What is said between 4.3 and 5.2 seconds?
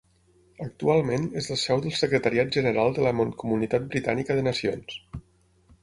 de Nacions.